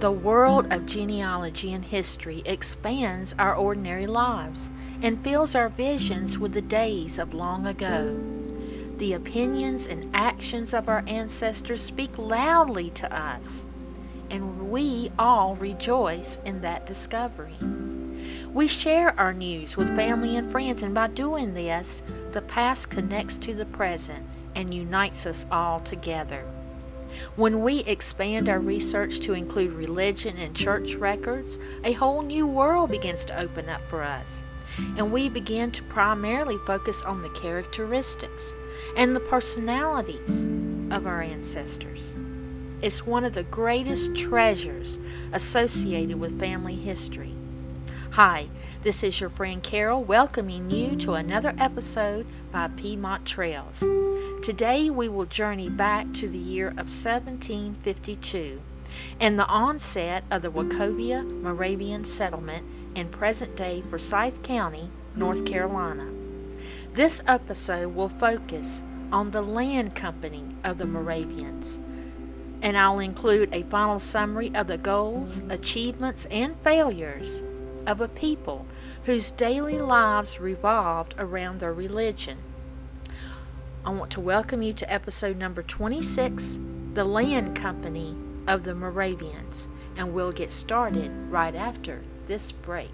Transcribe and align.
The 0.00 0.10
world 0.10 0.72
of 0.72 0.86
genealogy 0.86 1.74
and 1.74 1.84
history 1.84 2.42
expands 2.46 3.34
our 3.38 3.54
ordinary 3.54 4.06
lives 4.06 4.70
and 5.02 5.22
fills 5.22 5.54
our 5.54 5.68
visions 5.68 6.38
with 6.38 6.54
the 6.54 6.62
days 6.62 7.18
of 7.18 7.34
long 7.34 7.66
ago. 7.66 8.18
The 8.96 9.12
opinions 9.12 9.84
and 9.84 10.10
actions 10.16 10.72
of 10.72 10.88
our 10.88 11.04
ancestors 11.06 11.82
speak 11.82 12.16
loudly 12.16 12.88
to 12.90 13.14
us, 13.14 13.66
and 14.30 14.70
we 14.70 15.12
all 15.18 15.56
rejoice 15.56 16.38
in 16.46 16.62
that 16.62 16.86
discovery. 16.86 17.52
We 18.54 18.68
share 18.68 19.12
our 19.20 19.34
news 19.34 19.76
with 19.76 19.94
family 19.94 20.34
and 20.38 20.50
friends, 20.50 20.82
and 20.82 20.94
by 20.94 21.08
doing 21.08 21.52
this, 21.52 22.00
the 22.32 22.40
past 22.40 22.88
connects 22.88 23.36
to 23.36 23.54
the 23.54 23.66
present 23.66 24.24
and 24.54 24.72
unites 24.72 25.26
us 25.26 25.44
all 25.52 25.80
together. 25.80 26.42
When 27.36 27.62
we 27.62 27.80
expand 27.80 28.48
our 28.48 28.58
research 28.58 29.20
to 29.20 29.34
include 29.34 29.72
religion 29.72 30.36
and 30.36 30.54
church 30.54 30.94
records, 30.94 31.58
a 31.84 31.92
whole 31.92 32.22
new 32.22 32.46
world 32.46 32.90
begins 32.90 33.24
to 33.26 33.38
open 33.38 33.68
up 33.68 33.80
for 33.88 34.02
us. 34.02 34.40
And 34.96 35.12
we 35.12 35.28
begin 35.28 35.72
to 35.72 35.82
primarily 35.84 36.56
focus 36.66 37.02
on 37.02 37.22
the 37.22 37.28
characteristics 37.30 38.52
and 38.96 39.14
the 39.14 39.20
personalities 39.20 40.42
of 40.92 41.06
our 41.06 41.22
ancestors. 41.22 42.14
It's 42.82 43.06
one 43.06 43.24
of 43.24 43.34
the 43.34 43.42
greatest 43.44 44.16
treasures 44.16 44.98
associated 45.32 46.18
with 46.18 46.40
family 46.40 46.76
history. 46.76 47.34
Hi, 48.14 48.48
this 48.82 49.04
is 49.04 49.20
your 49.20 49.30
friend 49.30 49.62
Carol 49.62 50.02
welcoming 50.02 50.68
you 50.68 50.96
to 50.96 51.12
another 51.12 51.54
episode 51.56 52.26
by 52.50 52.66
Piedmont 52.66 53.24
Trails. 53.24 53.84
Today 54.42 54.90
we 54.90 55.08
will 55.08 55.26
journey 55.26 55.68
back 55.68 56.12
to 56.14 56.28
the 56.28 56.36
year 56.36 56.70
of 56.70 56.90
1752 56.90 58.60
and 59.20 59.38
the 59.38 59.46
onset 59.46 60.24
of 60.28 60.42
the 60.42 60.50
Wachovia 60.50 61.24
Moravian 61.40 62.04
settlement 62.04 62.66
in 62.96 63.10
present 63.10 63.54
day 63.54 63.80
Forsyth 63.88 64.42
County, 64.42 64.88
North 65.14 65.46
Carolina. 65.46 66.10
This 66.92 67.22
episode 67.28 67.94
will 67.94 68.08
focus 68.08 68.82
on 69.12 69.30
the 69.30 69.40
land 69.42 69.94
company 69.94 70.42
of 70.64 70.78
the 70.78 70.86
Moravians, 70.86 71.78
and 72.60 72.76
I'll 72.76 72.98
include 72.98 73.54
a 73.54 73.62
final 73.62 74.00
summary 74.00 74.50
of 74.52 74.66
the 74.66 74.78
goals, 74.78 75.40
achievements, 75.48 76.24
and 76.24 76.56
failures 76.64 77.44
of 77.86 78.00
a 78.00 78.08
people 78.08 78.66
whose 79.04 79.30
daily 79.30 79.78
lives 79.78 80.40
revolved 80.40 81.14
around 81.18 81.60
their 81.60 81.72
religion. 81.72 82.38
I 83.84 83.90
want 83.90 84.10
to 84.12 84.20
welcome 84.20 84.62
you 84.62 84.72
to 84.74 84.92
episode 84.92 85.36
number 85.36 85.62
26 85.62 86.58
The 86.94 87.04
Land 87.04 87.56
Company 87.56 88.14
of 88.46 88.64
the 88.64 88.74
Moravians, 88.74 89.68
and 89.96 90.12
we'll 90.12 90.32
get 90.32 90.52
started 90.52 91.10
right 91.30 91.54
after 91.54 92.02
this 92.26 92.52
break. 92.52 92.90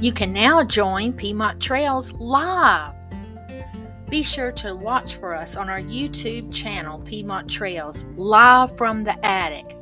You 0.00 0.12
can 0.12 0.32
now 0.32 0.62
join 0.62 1.12
Piedmont 1.12 1.60
Trails 1.60 2.12
live. 2.12 2.94
Be 4.08 4.22
sure 4.22 4.52
to 4.52 4.74
watch 4.74 5.16
for 5.16 5.34
us 5.34 5.54
on 5.54 5.68
our 5.68 5.80
YouTube 5.80 6.50
channel, 6.50 6.98
Piedmont 7.00 7.50
Trails, 7.50 8.06
live 8.16 8.74
from 8.74 9.02
the 9.02 9.22
attic. 9.24 9.76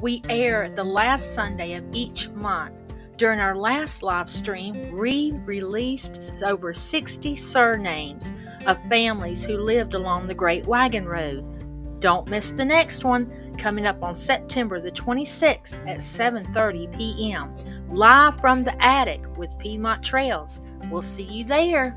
We 0.00 0.22
air 0.28 0.68
the 0.70 0.82
last 0.82 1.34
Sunday 1.34 1.74
of 1.74 1.84
each 1.92 2.28
month. 2.30 2.74
During 3.16 3.38
our 3.38 3.54
last 3.54 4.02
live 4.02 4.28
stream, 4.28 4.98
we 4.98 5.34
released 5.44 6.32
over 6.42 6.72
60 6.72 7.36
surnames 7.36 8.32
of 8.66 8.76
families 8.88 9.44
who 9.44 9.56
lived 9.56 9.94
along 9.94 10.26
the 10.26 10.34
Great 10.34 10.66
Wagon 10.66 11.06
Road. 11.06 12.00
Don't 12.00 12.28
miss 12.28 12.50
the 12.50 12.64
next 12.64 13.04
one 13.04 13.54
coming 13.56 13.86
up 13.86 14.02
on 14.02 14.16
September 14.16 14.80
the 14.80 14.90
26th 14.90 15.76
at 15.86 15.98
7:30 15.98 16.96
p.m. 16.96 17.54
live 17.88 18.40
from 18.40 18.64
the 18.64 18.82
attic 18.82 19.20
with 19.36 19.56
Piedmont 19.58 20.02
Trails. 20.02 20.60
We'll 20.90 21.02
see 21.02 21.22
you 21.22 21.44
there. 21.44 21.96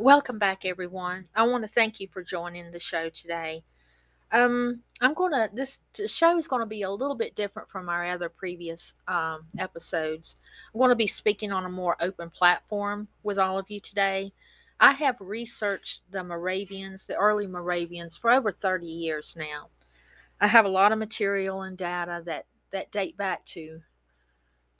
Welcome 0.00 0.38
back 0.38 0.64
everyone. 0.64 1.26
I 1.36 1.42
want 1.42 1.62
to 1.62 1.68
thank 1.68 2.00
you 2.00 2.08
for 2.10 2.24
joining 2.24 2.70
the 2.70 2.80
show 2.80 3.10
today. 3.10 3.62
Um, 4.32 4.80
I'm 5.02 5.12
gonna 5.12 5.50
this 5.52 5.80
show 6.06 6.38
is 6.38 6.48
gonna 6.48 6.64
be 6.64 6.80
a 6.80 6.90
little 6.90 7.14
bit 7.14 7.34
different 7.34 7.68
from 7.68 7.90
our 7.90 8.06
other 8.06 8.30
previous 8.30 8.94
um, 9.06 9.42
episodes. 9.58 10.36
I'm 10.72 10.80
to 10.88 10.94
be 10.94 11.06
speaking 11.06 11.52
on 11.52 11.66
a 11.66 11.68
more 11.68 11.98
open 12.00 12.30
platform 12.30 13.08
with 13.24 13.38
all 13.38 13.58
of 13.58 13.66
you 13.68 13.78
today. 13.78 14.32
I 14.80 14.92
have 14.92 15.16
researched 15.20 16.10
the 16.10 16.24
Moravians, 16.24 17.06
the 17.06 17.16
early 17.16 17.46
Moravians, 17.46 18.16
for 18.16 18.30
over 18.30 18.50
30 18.50 18.86
years 18.86 19.36
now. 19.38 19.68
I 20.40 20.46
have 20.46 20.64
a 20.64 20.70
lot 20.70 20.92
of 20.92 20.98
material 20.98 21.60
and 21.60 21.76
data 21.76 22.22
that, 22.24 22.46
that 22.70 22.90
date 22.90 23.18
back 23.18 23.44
to 23.48 23.82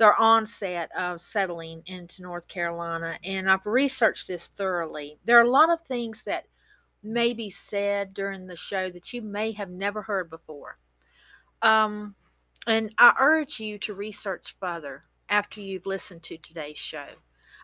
their 0.01 0.19
onset 0.19 0.91
of 0.97 1.21
settling 1.21 1.83
into 1.85 2.23
North 2.23 2.49
Carolina, 2.49 3.19
and 3.23 3.51
I've 3.51 3.67
researched 3.67 4.27
this 4.27 4.47
thoroughly. 4.57 5.19
There 5.27 5.37
are 5.39 5.45
a 5.45 5.51
lot 5.51 5.69
of 5.69 5.83
things 5.83 6.25
that 6.25 6.47
may 7.03 7.35
be 7.35 7.51
said 7.51 8.15
during 8.15 8.47
the 8.47 8.57
show 8.57 8.89
that 8.89 9.13
you 9.13 9.21
may 9.21 9.53
have 9.53 9.69
never 9.69 10.01
heard 10.01 10.31
before. 10.31 10.79
Um, 11.61 12.15
and 12.67 12.95
I 12.97 13.13
urge 13.21 13.61
you 13.61 13.79
to 13.81 13.93
research 13.93 14.57
further 14.59 15.05
after 15.29 15.61
you've 15.61 15.85
listened 15.85 16.23
to 16.25 16.39
today's 16.39 16.79
show. 16.79 17.09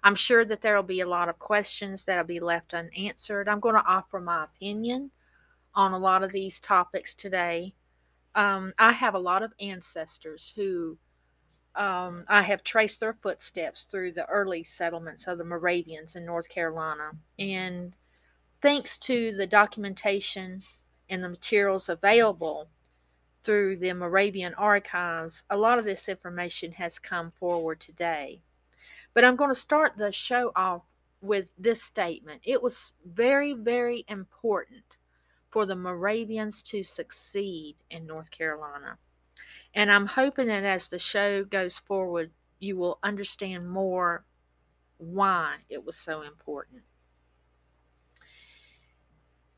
I'm 0.03 0.15
sure 0.15 0.45
that 0.45 0.61
there 0.61 0.77
will 0.77 0.83
be 0.83 1.01
a 1.01 1.09
lot 1.09 1.31
of 1.31 1.39
questions 1.39 2.05
that 2.05 2.19
will 2.19 2.25
be 2.25 2.39
left 2.39 2.75
unanswered. 2.75 3.49
I'm 3.49 3.61
going 3.61 3.77
to 3.77 3.87
offer 3.87 4.21
my 4.21 4.45
opinion 4.45 5.11
on 5.75 5.93
a 5.93 5.99
lot 5.99 6.23
of 6.23 6.33
these 6.33 6.61
topics 6.61 7.15
today. 7.15 7.73
Um, 8.35 8.75
I 8.79 8.93
have 8.93 9.15
a 9.15 9.19
lot 9.19 9.43
of 9.43 9.55
ancestors 9.59 10.53
who 10.55 10.99
um, 11.77 12.25
I 12.29 12.43
have 12.43 12.65
traced 12.65 13.01
their 13.01 13.13
footsteps 13.13 13.85
through 13.85 14.13
the 14.13 14.27
early 14.27 14.65
settlements 14.65 15.27
of 15.27 15.39
the 15.39 15.45
Moravians 15.45 16.17
in 16.17 16.25
North 16.25 16.49
Carolina. 16.49 17.13
And 17.39 17.95
thanks 18.63 18.99
to 18.99 19.33
the 19.33 19.47
documentation 19.47 20.63
and 21.09 21.23
the 21.23 21.29
materials 21.29 21.89
available 21.89 22.69
through 23.45 23.77
the 23.77 23.93
Moravian 23.93 24.55
archives, 24.55 25.43
a 25.51 25.57
lot 25.57 25.79
of 25.79 25.85
this 25.85 26.09
information 26.09 26.73
has 26.73 26.99
come 26.99 27.31
forward 27.31 27.79
today. 27.79 28.41
But 29.15 29.25
I'm 29.25 29.37
going 29.37 29.51
to 29.51 29.55
start 29.55 29.97
the 29.97 30.11
show 30.11 30.53
off 30.57 30.83
with 31.21 31.49
this 31.59 31.83
statement. 31.83 32.41
It 32.45 32.63
was 32.63 32.95
very, 33.05 33.53
very 33.53 34.05
important 34.09 34.97
for 35.51 35.67
the 35.67 35.77
Moravians 35.77 36.63
to 36.65 36.83
succeed 36.83 37.77
in 37.91 38.07
North 38.07 38.31
Carolina. 38.31 38.99
And 39.77 39.93
I'm 39.93 40.07
hoping 40.07 40.47
that 40.47 40.65
as 40.65 40.89
the 40.89 40.99
show 40.99 41.45
goes 41.45 41.79
forward, 41.79 42.31
you 42.59 42.79
will 42.79 42.99
understand 43.03 43.69
more 43.69 44.25
why 44.97 45.57
it 45.69 45.85
was 45.85 45.99
so 45.99 46.23
important. 46.23 46.81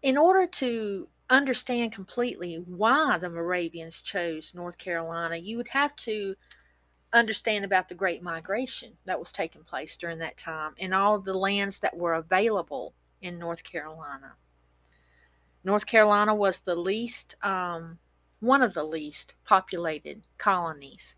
In 0.02 0.18
order 0.18 0.48
to 0.48 1.08
understand 1.30 1.92
completely 1.92 2.56
why 2.56 3.16
the 3.18 3.30
Moravians 3.30 4.02
chose 4.02 4.54
North 4.54 4.76
Carolina, 4.76 5.36
you 5.36 5.56
would 5.56 5.68
have 5.68 5.94
to 5.96 6.34
understand 7.12 7.64
about 7.64 7.88
the 7.88 7.94
Great 7.94 8.20
Migration 8.20 8.94
that 9.04 9.20
was 9.20 9.30
taking 9.30 9.62
place 9.62 9.96
during 9.96 10.18
that 10.18 10.36
time 10.36 10.74
and 10.80 10.92
all 10.92 11.20
the 11.20 11.32
lands 11.32 11.78
that 11.78 11.96
were 11.96 12.14
available 12.14 12.92
in 13.22 13.38
North 13.38 13.62
Carolina. 13.62 14.32
North 15.62 15.86
Carolina 15.86 16.34
was 16.34 16.58
the 16.58 16.74
least, 16.74 17.36
um, 17.42 17.98
one 18.40 18.62
of 18.62 18.74
the 18.74 18.84
least 18.84 19.34
populated 19.44 20.26
colonies 20.38 21.16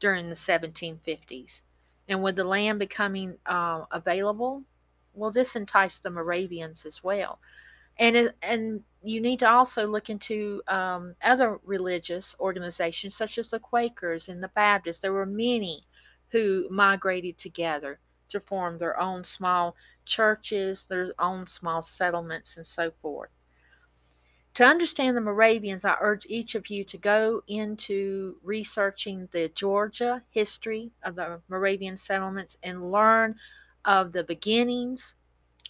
during 0.00 0.28
the 0.28 0.34
1750s. 0.34 1.60
And 2.08 2.22
with 2.22 2.36
the 2.36 2.44
land 2.44 2.78
becoming 2.78 3.38
uh, 3.46 3.84
available, 3.90 4.64
well, 5.14 5.30
this 5.30 5.54
enticed 5.54 6.02
the 6.02 6.10
Moravians 6.10 6.84
as 6.84 7.04
well 7.04 7.38
and 7.98 8.32
and 8.42 8.82
you 9.02 9.20
need 9.20 9.40
to 9.40 9.50
also 9.50 9.86
look 9.86 10.08
into 10.08 10.62
um, 10.68 11.14
other 11.22 11.58
religious 11.64 12.36
organizations 12.38 13.16
such 13.16 13.36
as 13.36 13.50
the 13.50 13.58
Quakers 13.58 14.28
and 14.28 14.42
the 14.42 14.48
Baptists. 14.48 14.98
There 14.98 15.12
were 15.12 15.26
many 15.26 15.82
who 16.28 16.68
migrated 16.70 17.36
together 17.36 17.98
to 18.28 18.38
form 18.40 18.78
their 18.78 18.98
own 19.00 19.24
small 19.24 19.74
churches, 20.06 20.84
their 20.84 21.12
own 21.18 21.46
small 21.48 21.82
settlements, 21.82 22.56
and 22.56 22.66
so 22.66 22.92
forth. 23.02 23.30
To 24.54 24.64
understand 24.64 25.16
the 25.16 25.22
Moravians, 25.22 25.84
I 25.84 25.96
urge 26.00 26.26
each 26.26 26.54
of 26.54 26.68
you 26.68 26.84
to 26.84 26.98
go 26.98 27.42
into 27.46 28.36
researching 28.42 29.28
the 29.32 29.48
Georgia 29.48 30.22
history 30.30 30.92
of 31.02 31.14
the 31.14 31.40
Moravian 31.48 31.96
settlements 31.96 32.58
and 32.62 32.92
learn 32.92 33.36
of 33.84 34.12
the 34.12 34.24
beginnings 34.24 35.14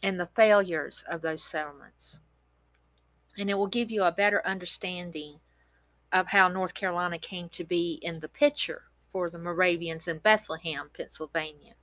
and 0.02 0.18
the 0.18 0.28
failures 0.34 1.04
of 1.08 1.22
those 1.22 1.44
settlements. 1.44 2.18
And 3.38 3.48
it 3.48 3.54
will 3.54 3.68
give 3.68 3.90
you 3.90 4.02
a 4.02 4.10
better 4.10 4.44
understanding 4.44 5.38
of 6.12 6.26
how 6.26 6.48
North 6.48 6.74
Carolina 6.74 7.18
came 7.18 7.48
to 7.50 7.64
be 7.64 8.00
in 8.02 8.18
the 8.18 8.28
picture 8.28 8.82
for 9.12 9.30
the 9.30 9.38
Moravians 9.38 10.08
in 10.08 10.18
Bethlehem, 10.18 10.90
Pennsylvania. 10.92 11.74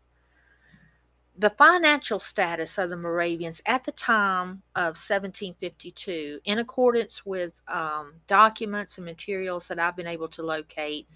The 1.39 1.49
financial 1.51 2.19
status 2.19 2.77
of 2.77 2.89
the 2.89 2.97
Moravians 2.97 3.61
at 3.65 3.85
the 3.85 3.93
time 3.93 4.61
of 4.75 4.97
1752, 4.97 6.41
in 6.43 6.59
accordance 6.59 7.25
with 7.25 7.61
um, 7.69 8.15
documents 8.27 8.97
and 8.97 9.05
materials 9.05 9.69
that 9.69 9.79
I've 9.79 9.95
been 9.95 10.05
able 10.05 10.27
to 10.29 10.43
locate, 10.43 11.07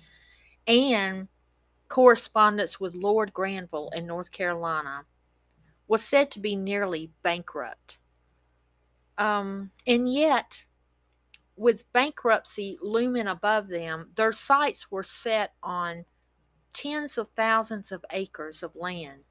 and 0.65 1.27
correspondence 1.89 2.79
with 2.79 2.95
Lord 2.95 3.33
Granville 3.33 3.89
in 3.93 4.07
North 4.07 4.31
Carolina, 4.31 5.03
was 5.89 6.01
said 6.01 6.31
to 6.31 6.39
be 6.39 6.55
nearly 6.55 7.11
bankrupt. 7.21 7.97
Um, 9.17 9.71
and 9.85 10.07
yet, 10.07 10.63
with 11.57 11.91
bankruptcy 11.91 12.77
looming 12.81 13.27
above 13.27 13.67
them, 13.67 14.11
their 14.15 14.31
sights 14.31 14.89
were 14.89 15.03
set 15.03 15.51
on 15.61 16.05
tens 16.73 17.17
of 17.17 17.27
thousands 17.35 17.91
of 17.91 18.05
acres 18.09 18.63
of 18.63 18.73
land 18.73 19.25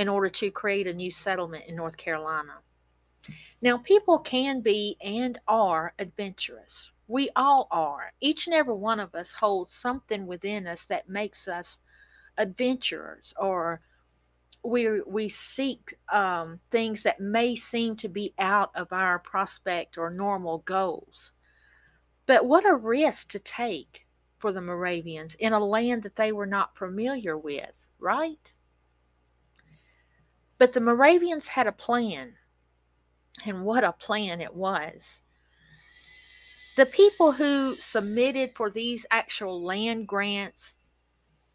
in 0.00 0.08
order 0.08 0.30
to 0.30 0.50
create 0.50 0.86
a 0.86 0.94
new 0.94 1.10
settlement 1.10 1.66
in 1.66 1.76
North 1.76 1.98
Carolina. 1.98 2.54
Now, 3.60 3.76
people 3.76 4.18
can 4.18 4.62
be 4.62 4.96
and 5.02 5.38
are 5.46 5.92
adventurous. 5.98 6.90
We 7.06 7.28
all 7.36 7.68
are. 7.70 8.14
Each 8.18 8.46
and 8.46 8.54
every 8.54 8.72
one 8.72 8.98
of 8.98 9.14
us 9.14 9.34
holds 9.34 9.74
something 9.74 10.26
within 10.26 10.66
us 10.66 10.86
that 10.86 11.10
makes 11.10 11.46
us 11.46 11.80
adventurers 12.38 13.34
or 13.38 13.82
we 14.64 15.02
we 15.02 15.28
seek 15.28 15.94
um, 16.10 16.60
things 16.70 17.02
that 17.02 17.20
may 17.20 17.54
seem 17.54 17.94
to 17.96 18.08
be 18.08 18.32
out 18.38 18.70
of 18.74 18.94
our 18.94 19.18
prospect 19.18 19.98
or 19.98 20.08
normal 20.08 20.58
goals. 20.64 21.32
But 22.24 22.46
what 22.46 22.66
a 22.66 22.74
risk 22.74 23.28
to 23.32 23.38
take 23.38 24.06
for 24.38 24.50
the 24.50 24.62
Moravians 24.62 25.34
in 25.34 25.52
a 25.52 25.62
land 25.62 26.04
that 26.04 26.16
they 26.16 26.32
were 26.32 26.46
not 26.46 26.78
familiar 26.78 27.36
with, 27.36 27.74
right? 27.98 28.54
But 30.60 30.74
the 30.74 30.80
Moravians 30.82 31.46
had 31.46 31.66
a 31.66 31.72
plan, 31.72 32.34
and 33.46 33.64
what 33.64 33.82
a 33.82 33.92
plan 33.92 34.42
it 34.42 34.54
was. 34.54 35.22
The 36.76 36.84
people 36.84 37.32
who 37.32 37.76
submitted 37.76 38.54
for 38.54 38.68
these 38.68 39.06
actual 39.10 39.62
land 39.62 40.06
grants 40.06 40.76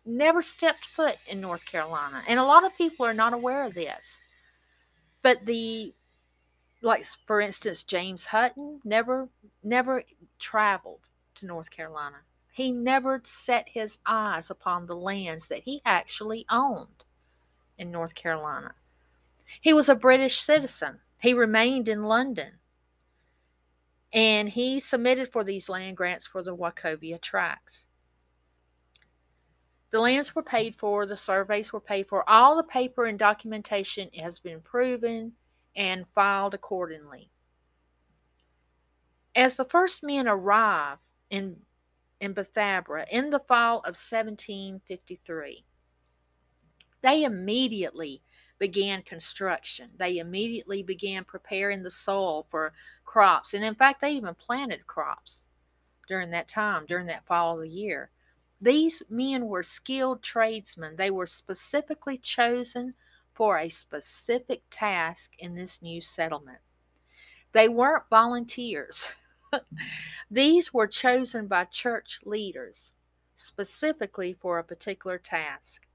never 0.07 0.42
stepped 0.42 0.86
foot 0.86 1.18
in 1.30 1.40
North 1.40 1.68
Carolina, 1.68 2.24
and 2.28 2.40
a 2.40 2.44
lot 2.46 2.63
of 2.63 2.75
people 2.75 3.06
are 3.06 3.13
not 3.13 3.34
aware 3.34 3.63
of 3.63 3.75
this. 3.75 4.18
But 5.22 5.46
the 5.46 5.94
like 6.81 7.06
for 7.28 7.40
instance 7.40 7.84
James 7.84 8.25
Hutton 8.25 8.81
never 8.84 9.30
never 9.62 10.04
traveled 10.40 11.01
to 11.36 11.46
North 11.46 11.69
Carolina. 11.69 12.22
He 12.51 12.72
never 12.72 13.22
set 13.24 13.69
his 13.69 14.00
eyes 14.04 14.50
upon 14.50 14.88
the 14.88 14.96
lands 14.96 15.48
that 15.50 15.60
he 15.60 15.84
actually 15.86 16.48
owned 16.50 17.06
in 17.78 17.92
North 17.92 18.16
Carolina. 18.16 18.74
He 19.62 19.74
was 19.74 19.90
a 19.90 19.96
British 19.96 20.40
citizen. 20.40 21.00
He 21.20 21.34
remained 21.34 21.90
in 21.90 22.04
London. 22.04 22.60
And 24.14 24.50
he 24.50 24.80
submitted 24.80 25.32
for 25.32 25.44
these 25.44 25.70
land 25.70 25.98
grants 25.98 26.28
for 26.28 26.42
the 26.42 26.56
Wachovia 26.56 27.20
tracts. 27.22 27.88
The 29.92 30.00
lands 30.00 30.36
were 30.36 30.44
paid 30.44 30.76
for, 30.76 31.06
the 31.06 31.18
surveys 31.18 31.72
were 31.72 31.80
paid 31.80 32.08
for, 32.08 32.30
all 32.30 32.56
the 32.56 32.64
paper 32.64 33.06
and 33.06 33.18
documentation 33.18 34.10
has 34.20 34.40
been 34.40 34.62
proven 34.62 35.34
and 35.76 36.06
filed 36.14 36.54
accordingly. 36.54 37.30
As 39.36 39.56
the 39.56 39.66
first 39.66 40.04
men 40.04 40.28
arrived 40.28 41.02
in, 41.30 41.58
in 42.20 42.34
Bethabara 42.34 43.06
in 43.10 43.30
the 43.30 43.40
fall 43.40 43.80
of 43.80 43.96
1753, 43.96 45.66
they 47.02 47.24
immediately 47.24 48.22
began 48.60 49.02
construction. 49.02 49.90
They 49.98 50.18
immediately 50.18 50.84
began 50.84 51.24
preparing 51.24 51.84
the 51.84 51.92
soil 51.92 52.48
for 52.50 52.74
crops. 53.04 53.54
And 53.54 53.63
in 53.63 53.75
fact, 53.75 54.02
they 54.02 54.12
even 54.12 54.36
planted 54.36 54.88
crops 54.88 55.46
during 56.07 56.31
that 56.31 56.48
time, 56.48 56.86
during 56.86 57.07
that 57.07 57.25
fall 57.25 57.56
of 57.56 57.62
the 57.62 57.69
year. 57.69 58.10
These 58.62 59.04
men 59.10 59.48
were 59.48 59.63
skilled 59.63 60.24
tradesmen. 60.24 60.96
They 60.96 61.12
were 61.12 61.28
specifically 61.28 62.18
chosen 62.18 62.94
for 63.34 63.57
a 63.57 63.69
specific 63.69 64.63
task 64.72 65.34
in 65.38 65.56
this 65.56 65.81
new 65.81 66.01
settlement. 66.01 66.60
They 67.51 67.68
weren't 67.68 68.10
volunteers. 68.10 69.12
These 70.31 70.74
were 70.74 70.88
chosen 70.88 71.48
by 71.48 71.66
church 71.66 72.22
leaders 72.24 72.94
specifically 73.36 74.34
for 74.34 74.58
a 74.58 74.63
particular 74.63 75.18
task. 75.18 75.86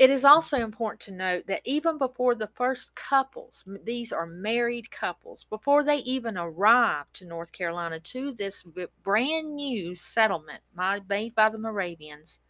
It 0.00 0.08
is 0.08 0.24
also 0.24 0.56
important 0.56 1.00
to 1.00 1.10
note 1.12 1.46
that 1.48 1.60
even 1.66 1.98
before 1.98 2.34
the 2.34 2.48
first 2.54 2.94
couples, 2.94 3.62
these 3.84 4.14
are 4.14 4.24
married 4.24 4.90
couples, 4.90 5.44
before 5.44 5.84
they 5.84 5.98
even 5.98 6.38
arrived 6.38 7.12
to 7.16 7.26
North 7.26 7.52
Carolina 7.52 8.00
to 8.00 8.32
this 8.32 8.64
brand 9.02 9.54
new 9.54 9.94
settlement 9.94 10.62
made 10.74 11.34
by 11.34 11.50
the 11.50 11.58
Moravians, 11.58 12.40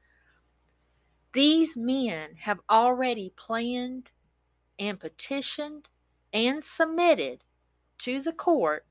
these 1.33 1.77
men 1.77 2.37
have 2.37 2.61
already 2.71 3.33
planned 3.37 4.13
and 4.79 5.01
petitioned 5.01 5.89
and 6.33 6.63
submitted 6.63 7.43
to 7.99 8.23
the 8.23 8.33
court 8.33 8.87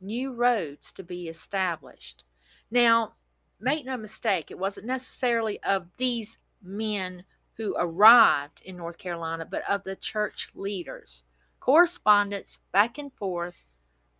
new 0.00 0.32
roads 0.32 0.92
to 0.92 1.02
be 1.02 1.26
established. 1.26 2.22
Now, 2.70 3.14
make 3.58 3.84
no 3.84 3.96
mistake, 3.96 4.52
it 4.52 4.58
wasn't 4.58 4.86
necessarily 4.86 5.60
of 5.64 5.88
these 5.96 6.38
men 6.62 7.24
who 7.56 7.74
arrived 7.78 8.62
in 8.64 8.76
North 8.76 8.98
Carolina, 8.98 9.46
but 9.50 9.62
of 9.68 9.82
the 9.84 9.96
church 9.96 10.50
leaders. 10.54 11.22
Correspondence 11.58 12.58
back 12.70 12.98
and 12.98 13.12
forth, 13.14 13.56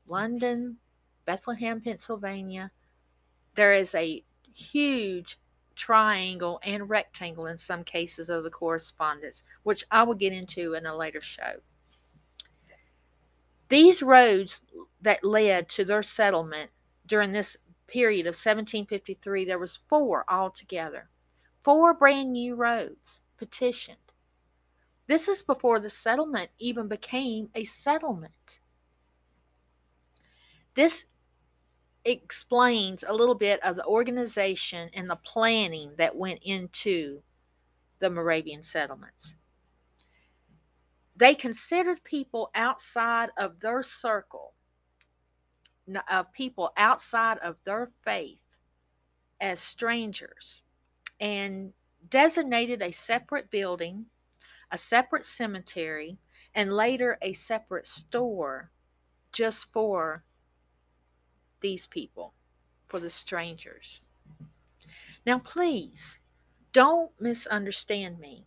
London, 0.07 0.79
Bethlehem, 1.27 1.81
Pennsylvania. 1.81 2.71
There 3.55 3.75
is 3.75 3.95
a 3.95 4.25
huge 4.55 5.39
triangle 5.75 6.59
and 6.63 6.89
rectangle 6.89 7.47
in 7.47 7.59
some 7.59 7.85
cases 7.85 8.29
of 8.29 8.43
the 8.43 8.51
correspondence, 8.51 9.43
which 9.63 9.85
I 9.91 10.03
will 10.05 10.15
get 10.15 10.33
into 10.33 10.75
in 10.75 10.87
a 10.87 10.97
later 10.97 11.21
show. 11.21 11.61
These 13.69 14.03
roads 14.03 14.61
that 15.03 15.25
led 15.25 15.69
to 15.71 15.85
their 15.85 16.03
settlement 16.03 16.73
during 17.05 17.33
this 17.33 17.57
period 17.87 18.27
of 18.27 18.35
1753, 18.35 19.45
there 19.45 19.59
was 19.59 19.81
four 19.89 20.25
altogether. 20.29 21.11
Four 21.63 21.95
brand 21.95 22.33
new 22.33 22.55
roads 22.55 23.23
petitioned. 23.37 23.97
This 25.07 25.29
is 25.29 25.43
before 25.43 25.79
the 25.79 25.91
settlement 25.91 26.51
even 26.59 26.89
became 26.89 27.49
a 27.55 27.65
settlement. 27.65 28.61
This 30.75 31.07
explains 32.05 33.05
a 33.07 33.15
little 33.15 33.35
bit 33.35 33.63
of 33.63 33.77
the 33.77 33.87
organization 33.87 34.91
and 34.95 35.09
the 35.09 35.17
planning 35.17 35.93
that 35.97 36.17
went 36.17 36.41
into 36.43 37.23
the 37.99 38.11
Moravian 38.11 38.63
settlements. 38.63 39.35
They 41.17 41.35
considered 41.35 42.05
people 42.05 42.51
outside 42.55 43.31
of 43.39 43.61
their 43.61 43.83
circle, 43.83 44.53
of 45.89 46.03
uh, 46.09 46.23
people 46.25 46.73
outside 46.77 47.39
of 47.39 47.63
their 47.65 47.91
faith, 48.05 48.59
as 49.41 49.61
strangers 49.61 50.63
and 51.21 51.73
designated 52.09 52.83
a 52.83 52.93
separate 52.93 53.51
building, 53.51 54.07
a 54.71 54.79
separate 54.79 55.25
cemetery, 55.25 56.19
and 56.55 56.73
later 56.73 57.19
a 57.23 57.33
separate 57.33 57.87
store 57.87 58.71
just 59.33 59.73
for 59.73 60.25
these 61.61 61.87
people, 61.87 62.33
for 62.89 63.01
the 63.01 63.11
strangers. 63.11 64.01
Now, 65.25 65.39
please 65.39 66.21
don't 66.73 67.11
misunderstand 67.21 68.19
me. 68.19 68.47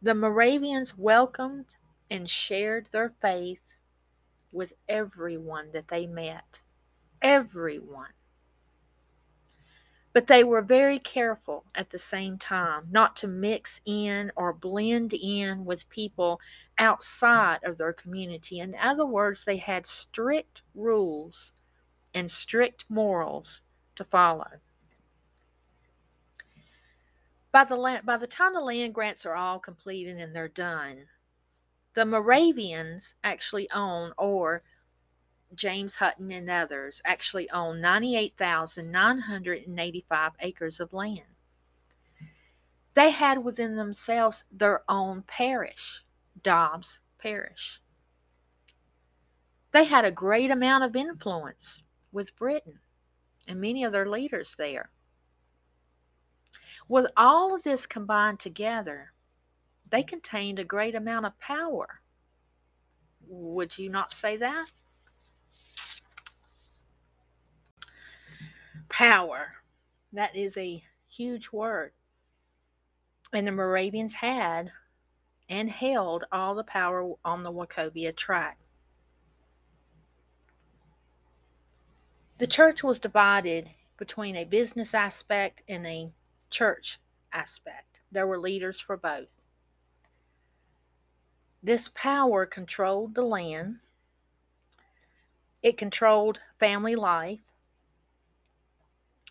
The 0.00 0.14
Moravians 0.14 0.96
welcomed 0.96 1.66
and 2.10 2.28
shared 2.28 2.88
their 2.90 3.12
faith 3.20 3.76
with 4.52 4.72
everyone 4.88 5.70
that 5.72 5.88
they 5.88 6.06
met. 6.06 6.60
Everyone. 7.20 8.12
But 10.14 10.28
they 10.28 10.44
were 10.44 10.62
very 10.62 11.00
careful 11.00 11.64
at 11.74 11.90
the 11.90 11.98
same 11.98 12.38
time 12.38 12.86
not 12.90 13.16
to 13.16 13.28
mix 13.28 13.80
in 13.84 14.30
or 14.36 14.52
blend 14.52 15.12
in 15.12 15.64
with 15.64 15.90
people 15.90 16.40
outside 16.78 17.58
of 17.64 17.76
their 17.78 17.92
community. 17.92 18.60
In 18.60 18.76
other 18.76 19.04
words, 19.04 19.44
they 19.44 19.56
had 19.56 19.88
strict 19.88 20.62
rules 20.72 21.50
and 22.14 22.30
strict 22.30 22.84
morals 22.88 23.62
to 23.96 24.04
follow. 24.04 24.46
By 27.50 27.64
the, 27.64 27.76
la- 27.76 28.02
by 28.02 28.16
the 28.16 28.28
time 28.28 28.54
the 28.54 28.60
land 28.60 28.94
grants 28.94 29.26
are 29.26 29.34
all 29.34 29.58
completed 29.58 30.18
and 30.18 30.34
they're 30.34 30.48
done, 30.48 31.06
the 31.94 32.04
Moravians 32.04 33.14
actually 33.24 33.68
own, 33.72 34.12
or 34.16 34.62
James 35.56 35.96
Hutton 35.96 36.30
and 36.30 36.48
others 36.50 37.00
actually 37.04 37.50
own 37.50 37.80
98,985 37.80 40.32
acres 40.40 40.80
of 40.80 40.92
land. 40.92 41.22
They 42.94 43.10
had 43.10 43.44
within 43.44 43.76
themselves 43.76 44.44
their 44.52 44.82
own 44.88 45.22
parish, 45.22 46.04
Dobbs 46.40 47.00
Parish. 47.18 47.80
They 49.72 49.84
had 49.84 50.04
a 50.04 50.12
great 50.12 50.50
amount 50.50 50.84
of 50.84 50.94
influence 50.94 51.82
with 52.12 52.36
Britain 52.36 52.78
and 53.48 53.60
many 53.60 53.82
of 53.82 53.92
their 53.92 54.08
leaders 54.08 54.54
there. 54.56 54.90
With 56.86 57.06
all 57.16 57.56
of 57.56 57.62
this 57.62 57.86
combined 57.86 58.40
together, 58.40 59.14
they 59.90 60.02
contained 60.02 60.58
a 60.58 60.64
great 60.64 60.94
amount 60.94 61.26
of 61.26 61.38
power. 61.38 62.00
Would 63.26 63.78
you 63.78 63.90
not 63.90 64.12
say 64.12 64.36
that? 64.36 64.70
Power. 68.94 69.54
That 70.12 70.36
is 70.36 70.56
a 70.56 70.84
huge 71.08 71.50
word. 71.50 71.90
And 73.32 73.44
the 73.44 73.50
Moravians 73.50 74.12
had 74.12 74.70
and 75.48 75.68
held 75.68 76.22
all 76.30 76.54
the 76.54 76.62
power 76.62 77.14
on 77.24 77.42
the 77.42 77.50
Wachovia 77.50 78.14
tract. 78.14 78.60
The 82.38 82.46
church 82.46 82.84
was 82.84 83.00
divided 83.00 83.68
between 83.98 84.36
a 84.36 84.44
business 84.44 84.94
aspect 84.94 85.62
and 85.68 85.84
a 85.88 86.12
church 86.48 87.00
aspect. 87.32 87.98
There 88.12 88.28
were 88.28 88.38
leaders 88.38 88.78
for 88.78 88.96
both. 88.96 89.34
This 91.60 91.90
power 91.94 92.46
controlled 92.46 93.16
the 93.16 93.24
land, 93.24 93.80
it 95.64 95.76
controlled 95.76 96.42
family 96.60 96.94
life, 96.94 97.40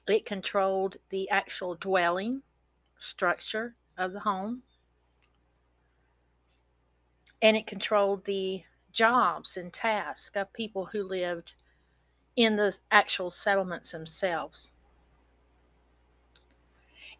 it 0.07 0.25
controlled 0.25 0.97
the 1.09 1.29
actual 1.29 1.75
dwelling 1.75 2.41
structure 2.99 3.75
of 3.97 4.13
the 4.13 4.19
home, 4.19 4.63
and 7.41 7.55
it 7.55 7.67
controlled 7.67 8.25
the 8.25 8.63
jobs 8.91 9.57
and 9.57 9.73
tasks 9.73 10.35
of 10.35 10.51
people 10.53 10.85
who 10.85 11.03
lived 11.03 11.55
in 12.35 12.55
the 12.55 12.77
actual 12.91 13.29
settlements 13.29 13.91
themselves. 13.91 14.71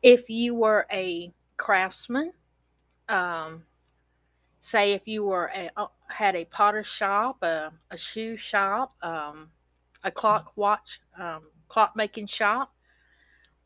If 0.02 0.30
you 0.30 0.56
were 0.56 0.86
a 0.92 1.34
craftsman, 1.58 2.34
um, 3.08 3.63
say 4.60 4.94
if 4.94 5.08
you 5.08 5.24
were 5.24 5.52
a, 5.56 5.70
uh, 5.78 5.88
had 6.08 6.36
a 6.36 6.46
potter 6.46 6.84
shop, 6.84 7.42
a, 7.44 7.72
a 7.92 7.98
shoe 7.98 8.36
shop, 8.38 8.96
um, 9.02 9.50
a 10.04 10.12
clock 10.12 10.54
watch, 10.56 11.00
um, 11.20 11.44
clock 11.68 11.96
making 11.96 12.28
shop, 12.28 12.73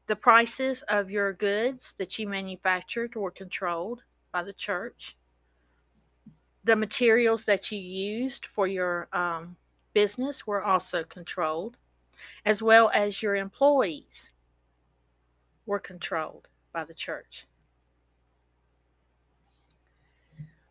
the 0.07 0.15
prices 0.15 0.83
of 0.83 1.11
your 1.11 1.33
goods 1.33 1.93
that 1.97 2.17
you 2.17 2.27
manufactured 2.27 3.13
were 3.15 3.31
controlled 3.31 4.03
by 4.31 4.41
the 4.41 4.53
church. 4.53 5.17
The 6.63 6.75
materials 6.75 7.43
that 7.45 7.71
you 7.71 7.79
used 7.79 8.45
for 8.47 8.67
your 8.67 9.09
um, 9.13 9.55
business 9.93 10.47
were 10.47 10.63
also 10.63 11.03
controlled, 11.03 11.77
as 12.45 12.61
well 12.61 12.89
as 12.93 13.21
your 13.21 13.35
employees 13.35 14.31
were 15.65 15.79
controlled 15.79 16.47
by 16.71 16.85
the 16.85 16.93
church. 16.93 17.45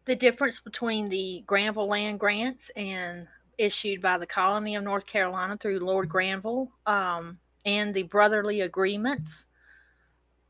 The 0.06 0.16
difference 0.16 0.60
between 0.60 1.08
the 1.08 1.42
Granville 1.46 1.88
land 1.88 2.20
grants 2.20 2.70
and 2.70 3.26
issued 3.58 4.00
by 4.00 4.16
the 4.16 4.26
colony 4.26 4.76
of 4.76 4.84
North 4.84 5.06
Carolina 5.06 5.58
through 5.58 5.80
Lord 5.80 6.08
Granville 6.08 6.70
um, 6.86 7.38
and 7.66 7.92
the 7.92 8.04
brotherly 8.04 8.62
agreements 8.62 9.44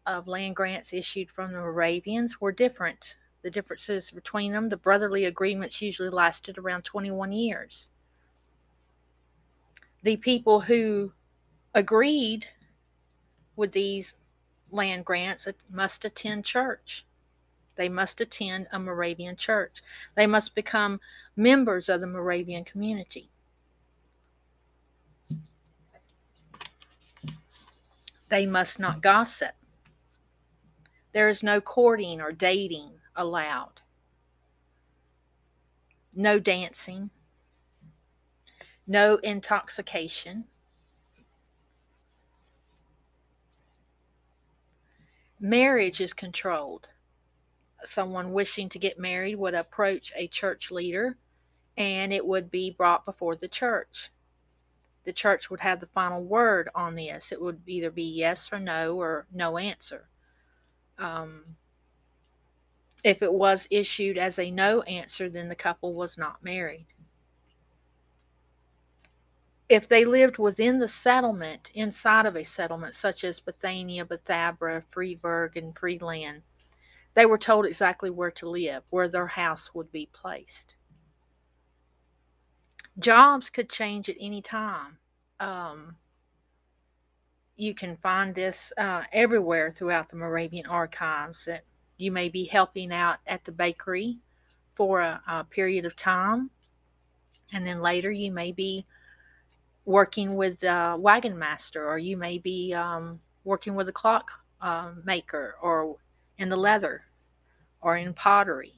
of 0.06 0.28
land 0.28 0.54
grants 0.54 0.92
issued 0.92 1.30
from 1.30 1.52
the 1.52 1.58
Moravians 1.58 2.40
were 2.40 2.52
different. 2.52 3.16
The 3.42 3.50
differences 3.50 4.12
between 4.12 4.52
them, 4.52 4.68
the 4.68 4.76
brotherly 4.76 5.24
agreements 5.24 5.82
usually 5.82 6.10
lasted 6.10 6.58
around 6.58 6.82
21 6.82 7.32
years 7.32 7.88
the 10.06 10.16
people 10.16 10.60
who 10.60 11.12
agreed 11.74 12.46
with 13.56 13.72
these 13.72 14.14
land 14.70 15.04
grants 15.04 15.48
must 15.68 16.04
attend 16.04 16.44
church. 16.44 17.04
They 17.74 17.88
must 17.88 18.20
attend 18.20 18.68
a 18.70 18.78
Moravian 18.78 19.34
church. 19.34 19.82
They 20.14 20.28
must 20.28 20.54
become 20.54 21.00
members 21.34 21.88
of 21.88 22.00
the 22.00 22.06
Moravian 22.06 22.62
community. 22.62 23.30
They 28.28 28.46
must 28.46 28.78
not 28.78 29.02
gossip. 29.02 29.54
There 31.12 31.28
is 31.28 31.42
no 31.42 31.60
courting 31.60 32.20
or 32.20 32.32
dating 32.32 32.92
allowed. 33.14 33.80
No 36.14 36.38
dancing 36.38 37.10
no 38.86 39.16
intoxication. 39.16 40.44
Marriage 45.40 46.00
is 46.00 46.12
controlled. 46.12 46.88
Someone 47.84 48.32
wishing 48.32 48.68
to 48.70 48.78
get 48.78 48.98
married 48.98 49.36
would 49.36 49.54
approach 49.54 50.12
a 50.16 50.28
church 50.28 50.70
leader 50.70 51.18
and 51.76 52.12
it 52.12 52.24
would 52.24 52.50
be 52.50 52.70
brought 52.70 53.04
before 53.04 53.36
the 53.36 53.48
church. 53.48 54.10
The 55.06 55.12
church 55.14 55.48
would 55.48 55.60
have 55.60 55.80
the 55.80 55.86
final 55.86 56.22
word 56.22 56.68
on 56.74 56.94
this. 56.94 57.32
It 57.32 57.40
would 57.40 57.62
either 57.66 57.90
be 57.90 58.02
yes 58.02 58.50
or 58.52 58.58
no 58.58 58.96
or 58.98 59.26
no 59.32 59.56
answer. 59.56 60.08
Um, 60.98 61.56
if 63.02 63.22
it 63.22 63.32
was 63.32 63.66
issued 63.70 64.18
as 64.18 64.38
a 64.38 64.50
no 64.50 64.82
answer, 64.82 65.30
then 65.30 65.48
the 65.48 65.54
couple 65.54 65.94
was 65.94 66.18
not 66.18 66.44
married 66.44 66.86
if 69.68 69.88
they 69.88 70.04
lived 70.04 70.38
within 70.38 70.78
the 70.78 70.88
settlement, 70.88 71.70
inside 71.74 72.26
of 72.26 72.36
a 72.36 72.44
settlement 72.44 72.94
such 72.94 73.24
as 73.24 73.40
Bethania, 73.40 74.04
Bethabara, 74.04 74.84
Friedberg, 74.90 75.56
and 75.56 75.76
Friedland, 75.76 76.42
they 77.14 77.26
were 77.26 77.38
told 77.38 77.66
exactly 77.66 78.10
where 78.10 78.30
to 78.32 78.48
live, 78.48 78.84
where 78.90 79.08
their 79.08 79.26
house 79.26 79.74
would 79.74 79.90
be 79.90 80.08
placed. 80.12 80.76
Jobs 82.98 83.50
could 83.50 83.68
change 83.68 84.08
at 84.08 84.16
any 84.18 84.40
time. 84.40 84.98
Um, 85.38 85.96
you 87.56 87.74
can 87.74 87.96
find 87.98 88.34
this 88.34 88.72
uh, 88.78 89.04
everywhere 89.12 89.70
throughout 89.70 90.08
the 90.08 90.16
Moravian 90.16 90.66
archives 90.66 91.44
that 91.44 91.64
you 91.98 92.10
may 92.10 92.28
be 92.28 92.44
helping 92.44 92.92
out 92.92 93.18
at 93.26 93.44
the 93.44 93.52
bakery 93.52 94.18
for 94.74 95.00
a, 95.00 95.22
a 95.26 95.44
period 95.44 95.84
of 95.84 95.96
time, 95.96 96.50
and 97.52 97.66
then 97.66 97.80
later 97.80 98.10
you 98.10 98.30
may 98.30 98.52
be 98.52 98.86
working 99.84 100.34
with 100.34 100.62
a 100.62 100.96
wagon 100.98 101.38
master, 101.38 101.88
or 101.88 101.98
you 101.98 102.16
may 102.16 102.38
be 102.38 102.74
um, 102.74 103.20
working 103.44 103.74
with 103.74 103.88
a 103.88 103.92
clock 103.92 104.30
uh, 104.60 104.92
maker, 105.04 105.56
or 105.62 105.96
in 106.38 106.48
the 106.48 106.56
leather, 106.56 107.04
or 107.80 107.96
in 107.96 108.12
pottery. 108.12 108.75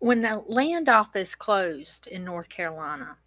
When 0.00 0.22
the 0.22 0.42
land 0.46 0.88
office 0.88 1.34
closed 1.34 2.06
in 2.06 2.24
North 2.24 2.48
Carolina, 2.48 3.18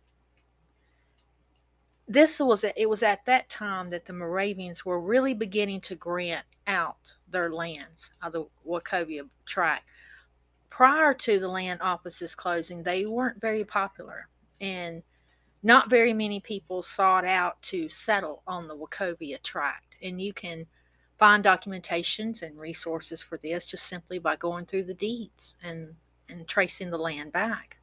this 2.07 2.39
was 2.39 2.63
it 2.63 2.89
was 2.89 3.03
at 3.03 3.25
that 3.25 3.47
time 3.47 3.91
that 3.91 4.07
the 4.07 4.13
Moravians 4.13 4.83
were 4.83 4.99
really 4.99 5.35
beginning 5.35 5.81
to 5.81 5.95
grant 5.95 6.45
out 6.65 7.13
their 7.29 7.51
lands 7.53 8.11
of 8.23 8.33
the 8.33 8.45
Wachovia 8.67 9.29
tract. 9.45 9.85
Prior 10.71 11.13
to 11.13 11.39
the 11.39 11.47
land 11.47 11.79
offices 11.83 12.33
closing, 12.33 12.81
they 12.81 13.05
weren't 13.05 13.39
very 13.39 13.63
popular, 13.63 14.27
and 14.59 15.03
not 15.61 15.91
very 15.91 16.11
many 16.11 16.39
people 16.39 16.81
sought 16.81 17.23
out 17.23 17.61
to 17.61 17.87
settle 17.87 18.41
on 18.47 18.67
the 18.67 18.75
Wachovia 18.75 19.39
tract, 19.43 19.95
and 20.01 20.19
you 20.19 20.33
can 20.33 20.65
find 21.19 21.43
documentations 21.43 22.41
and 22.41 22.59
resources 22.59 23.21
for 23.21 23.37
this 23.37 23.67
just 23.67 23.85
simply 23.85 24.17
by 24.17 24.35
going 24.35 24.65
through 24.65 24.85
the 24.85 24.95
deeds 24.95 25.55
and, 25.61 25.95
and 26.29 26.47
tracing 26.47 26.89
the 26.89 26.97
land 26.97 27.31
back. 27.31 27.77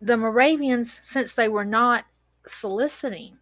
The 0.00 0.16
Moravians, 0.16 1.00
since 1.02 1.34
they 1.34 1.48
were 1.48 1.64
not 1.64 2.04
soliciting 2.46 3.38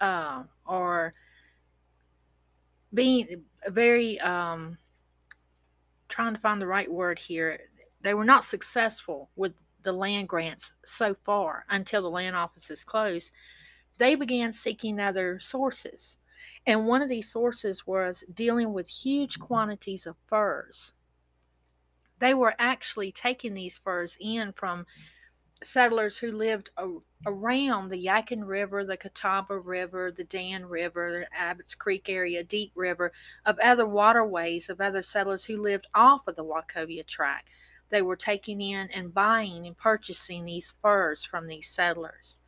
uh, 0.00 0.44
or 0.66 1.12
being 2.94 3.42
very 3.68 4.20
um, 4.20 4.78
trying 6.08 6.34
to 6.34 6.40
find 6.40 6.60
the 6.60 6.66
right 6.66 6.90
word 6.90 7.18
here 7.18 7.58
they 8.02 8.14
were 8.14 8.24
not 8.24 8.44
successful 8.44 9.30
with 9.36 9.54
the 9.82 9.92
land 9.92 10.28
grants 10.28 10.72
so 10.84 11.14
far 11.24 11.64
until 11.70 12.02
the 12.02 12.10
land 12.10 12.36
offices 12.36 12.84
closed. 12.84 13.32
They 13.98 14.14
began 14.14 14.52
seeking 14.52 14.98
other 15.00 15.38
sources. 15.40 16.18
And 16.66 16.86
one 16.86 17.02
of 17.02 17.08
these 17.08 17.30
sources 17.30 17.86
was 17.86 18.24
dealing 18.32 18.72
with 18.72 18.88
huge 18.88 19.38
quantities 19.38 20.06
of 20.06 20.16
furs. 20.26 20.94
They 22.18 22.34
were 22.34 22.54
actually 22.58 23.10
taking 23.12 23.54
these 23.54 23.78
furs 23.78 24.16
in 24.20 24.52
from 24.52 24.86
settlers 25.62 26.18
who 26.18 26.32
lived 26.32 26.70
around 27.26 27.88
the 27.88 28.04
Yadkin 28.04 28.46
River, 28.46 28.84
the 28.84 28.96
Catawba 28.96 29.58
River, 29.58 30.10
the 30.10 30.24
Dan 30.24 30.66
River, 30.66 31.26
the 31.30 31.38
Abbott's 31.38 31.74
Creek 31.74 32.08
area, 32.08 32.42
Deep 32.42 32.72
River, 32.74 33.12
of 33.44 33.58
other 33.58 33.86
waterways 33.86 34.68
of 34.68 34.80
other 34.80 35.02
settlers 35.02 35.44
who 35.44 35.56
lived 35.56 35.86
off 35.94 36.26
of 36.26 36.36
the 36.36 36.44
Wachovia 36.44 37.06
Tract. 37.06 37.48
They 37.90 38.02
were 38.02 38.16
taking 38.16 38.60
in 38.60 38.90
and 38.90 39.14
buying 39.14 39.66
and 39.66 39.76
purchasing 39.76 40.44
these 40.44 40.74
furs 40.80 41.24
from 41.24 41.46
these 41.46 41.68
settlers. 41.68 42.38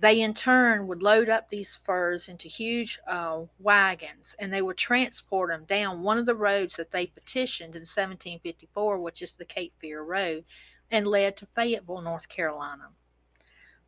They 0.00 0.20
in 0.20 0.32
turn 0.34 0.86
would 0.86 1.02
load 1.02 1.28
up 1.28 1.48
these 1.48 1.74
furs 1.74 2.28
into 2.28 2.46
huge 2.46 3.00
uh, 3.06 3.42
wagons 3.58 4.36
and 4.38 4.52
they 4.52 4.62
would 4.62 4.76
transport 4.76 5.50
them 5.50 5.64
down 5.64 6.02
one 6.02 6.18
of 6.18 6.26
the 6.26 6.36
roads 6.36 6.76
that 6.76 6.92
they 6.92 7.08
petitioned 7.08 7.74
in 7.74 7.80
1754, 7.80 8.98
which 8.98 9.22
is 9.22 9.32
the 9.32 9.44
Cape 9.44 9.74
Fear 9.80 10.02
Road, 10.02 10.44
and 10.90 11.06
led 11.08 11.36
to 11.38 11.46
Fayetteville, 11.46 12.00
North 12.00 12.28
Carolina. 12.28 12.90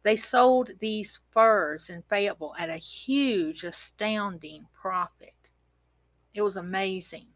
They 0.03 0.17
sold 0.17 0.73
these 0.81 1.21
furs 1.31 1.89
in 1.89 2.03
Fayetteville 2.03 2.55
at 2.59 2.71
a 2.71 2.77
huge, 2.77 3.63
astounding 3.63 4.67
profit. 4.73 5.51
It 6.35 6.43
was 6.43 6.57
amazing. 6.57 7.29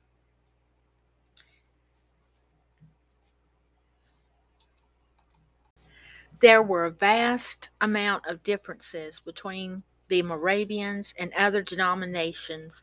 There 6.41 6.62
were 6.62 6.85
a 6.85 6.91
vast 6.91 7.69
amount 7.81 8.26
of 8.26 8.43
differences 8.43 9.21
between 9.21 9.83
the 10.09 10.23
Moravians 10.23 11.14
and 11.19 11.33
other 11.35 11.62
denominations 11.62 12.83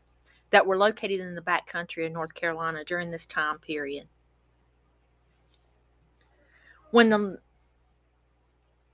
that 0.50 0.66
were 0.66 0.76
located 0.76 1.20
in 1.20 1.34
the 1.34 1.42
back 1.42 1.66
country 1.66 2.06
of 2.06 2.12
North 2.12 2.34
Carolina 2.34 2.84
during 2.84 3.10
this 3.10 3.26
time 3.26 3.58
period. 3.58 4.08
When 6.90 7.08
the 7.10 7.40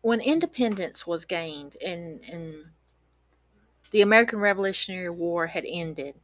when 0.00 0.20
independence 0.20 1.06
was 1.06 1.24
gained 1.24 1.76
and, 1.84 2.22
and 2.30 2.70
the 3.90 4.00
American 4.00 4.38
Revolutionary 4.38 5.10
War 5.10 5.48
had 5.48 5.64
ended, 5.66 6.14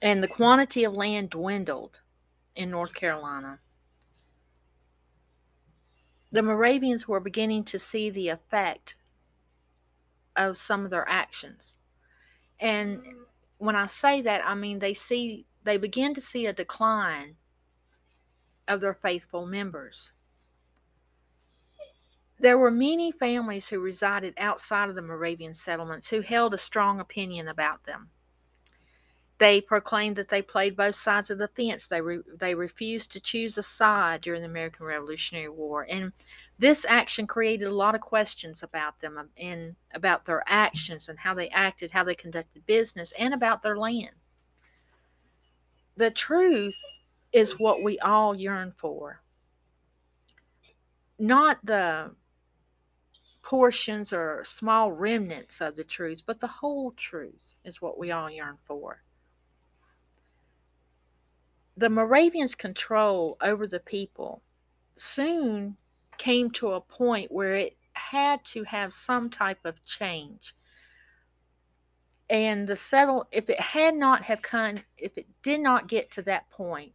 and 0.00 0.22
the 0.22 0.28
quantity 0.28 0.84
of 0.84 0.92
land 0.92 1.30
dwindled 1.30 1.98
in 2.54 2.70
North 2.70 2.94
Carolina, 2.94 3.58
the 6.32 6.42
Moravians 6.42 7.06
were 7.06 7.20
beginning 7.20 7.62
to 7.64 7.78
see 7.78 8.08
the 8.08 8.30
effect 8.30 8.96
of 10.34 10.56
some 10.56 10.84
of 10.84 10.90
their 10.90 11.08
actions. 11.08 11.76
And 12.58 13.02
when 13.58 13.76
I 13.76 13.86
say 13.86 14.22
that, 14.22 14.42
I 14.44 14.54
mean 14.54 14.78
they 14.78 14.94
see 14.94 15.46
they 15.62 15.76
begin 15.76 16.14
to 16.14 16.20
see 16.20 16.46
a 16.46 16.52
decline 16.52 17.36
of 18.66 18.80
their 18.80 18.94
faithful 18.94 19.46
members. 19.46 20.12
There 22.38 22.58
were 22.58 22.70
many 22.70 23.12
families 23.12 23.68
who 23.68 23.78
resided 23.78 24.34
outside 24.36 24.88
of 24.88 24.96
the 24.96 25.02
Moravian 25.02 25.54
settlements 25.54 26.08
who 26.08 26.22
held 26.22 26.54
a 26.54 26.58
strong 26.58 26.98
opinion 26.98 27.46
about 27.46 27.84
them. 27.84 28.10
They 29.42 29.60
proclaimed 29.60 30.14
that 30.18 30.28
they 30.28 30.40
played 30.40 30.76
both 30.76 30.94
sides 30.94 31.28
of 31.28 31.38
the 31.38 31.48
fence. 31.48 31.88
They 31.88 32.00
re- 32.00 32.22
they 32.32 32.54
refused 32.54 33.10
to 33.10 33.20
choose 33.20 33.58
a 33.58 33.62
side 33.64 34.20
during 34.20 34.40
the 34.40 34.46
American 34.46 34.86
Revolutionary 34.86 35.48
War, 35.48 35.84
and 35.90 36.12
this 36.60 36.86
action 36.88 37.26
created 37.26 37.66
a 37.66 37.74
lot 37.74 37.96
of 37.96 38.00
questions 38.00 38.62
about 38.62 39.00
them 39.00 39.18
um, 39.18 39.30
and 39.36 39.74
about 39.94 40.26
their 40.26 40.44
actions 40.46 41.08
and 41.08 41.18
how 41.18 41.34
they 41.34 41.48
acted, 41.48 41.90
how 41.90 42.04
they 42.04 42.14
conducted 42.14 42.64
business, 42.66 43.12
and 43.18 43.34
about 43.34 43.64
their 43.64 43.76
land. 43.76 44.14
The 45.96 46.12
truth 46.12 46.78
is 47.32 47.58
what 47.58 47.82
we 47.82 47.98
all 47.98 48.36
yearn 48.36 48.72
for, 48.76 49.22
not 51.18 51.58
the 51.66 52.12
portions 53.42 54.12
or 54.12 54.44
small 54.44 54.92
remnants 54.92 55.60
of 55.60 55.74
the 55.74 55.82
truth, 55.82 56.22
but 56.24 56.38
the 56.38 56.46
whole 56.46 56.92
truth 56.92 57.56
is 57.64 57.82
what 57.82 57.98
we 57.98 58.12
all 58.12 58.30
yearn 58.30 58.58
for. 58.68 59.02
The 61.76 61.90
Moravians' 61.90 62.54
control 62.54 63.36
over 63.40 63.66
the 63.66 63.80
people 63.80 64.42
soon 64.96 65.76
came 66.18 66.50
to 66.52 66.72
a 66.72 66.80
point 66.80 67.32
where 67.32 67.54
it 67.54 67.76
had 67.94 68.44
to 68.44 68.64
have 68.64 68.92
some 68.92 69.30
type 69.30 69.64
of 69.64 69.84
change. 69.84 70.54
And 72.28 72.66
the 72.66 72.76
settle 72.76 73.26
if 73.32 73.50
it 73.50 73.60
had 73.60 73.94
not 73.94 74.22
have 74.22 74.42
come 74.42 74.80
if 74.96 75.16
it 75.16 75.26
did 75.42 75.60
not 75.60 75.88
get 75.88 76.10
to 76.12 76.22
that 76.22 76.48
point, 76.50 76.92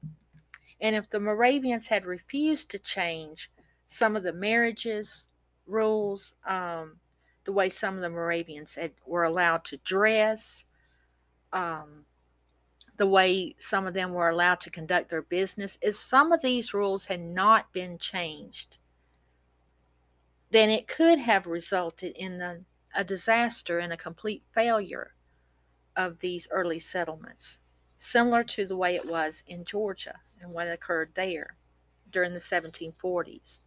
and 0.79 0.95
if 0.95 1.09
the 1.09 1.19
Moravians 1.19 1.87
had 1.87 2.05
refused 2.05 2.71
to 2.71 2.79
change 2.79 3.51
some 3.87 4.15
of 4.15 4.23
the 4.23 4.33
marriages, 4.33 5.27
rules, 5.65 6.35
um, 6.45 6.99
the 7.45 7.51
way 7.51 7.69
some 7.69 7.95
of 7.95 8.01
the 8.01 8.09
Moravians 8.09 8.75
had, 8.75 8.93
were 9.05 9.23
allowed 9.23 9.63
to 9.65 9.77
dress, 9.77 10.65
um, 11.53 12.05
the 12.97 13.07
way 13.07 13.55
some 13.60 13.86
of 13.86 13.93
them 13.93 14.12
were 14.12 14.29
allowed 14.29 14.60
to 14.62 14.71
conduct 14.71 15.10
their 15.10 15.21
business, 15.21 15.77
if 15.81 15.95
some 15.95 16.31
of 16.31 16.41
these 16.41 16.73
rules 16.73 17.05
had 17.05 17.21
not 17.21 17.71
been 17.71 17.97
changed, 17.99 18.77
then 20.49 20.69
it 20.69 20.88
could 20.88 21.19
have 21.19 21.45
resulted 21.45 22.15
in 22.15 22.39
the, 22.39 22.63
a 22.95 23.03
disaster 23.03 23.79
and 23.79 23.93
a 23.93 23.97
complete 23.97 24.43
failure 24.53 25.13
of 25.95 26.19
these 26.19 26.47
early 26.51 26.79
settlements, 26.79 27.60
similar 27.97 28.43
to 28.43 28.65
the 28.65 28.77
way 28.77 28.95
it 28.95 29.05
was 29.05 29.43
in 29.47 29.63
Georgia 29.63 30.15
and 30.41 30.51
what 30.51 30.67
occurred 30.67 31.12
there 31.13 31.55
during 32.12 32.33
the 32.33 32.39
1740s. 32.39 33.60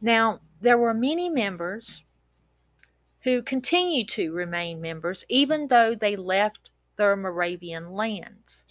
Now, 0.00 0.40
there 0.60 0.78
were 0.78 0.94
many 0.94 1.30
members 1.30 2.02
who 3.20 3.42
continued 3.42 4.08
to 4.08 4.32
remain 4.32 4.80
members 4.80 5.24
even 5.28 5.68
though 5.68 5.94
they 5.94 6.16
left 6.16 6.70
their 6.96 7.16
Moravian 7.16 7.92
lands. 7.92 8.64